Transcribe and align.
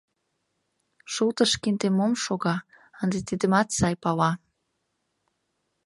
Шултыш 1.13 1.51
кинде 1.61 1.87
мом 1.97 2.13
шога— 2.23 2.55
ынде 3.01 3.19
тидымат 3.27 3.67
сай 3.77 3.95
пала. 4.03 4.31